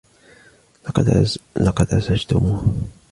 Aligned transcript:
لقد 1.69 1.93
أزعجتموه. 1.93 2.63